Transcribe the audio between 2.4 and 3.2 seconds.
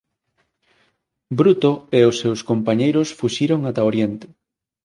compañeiros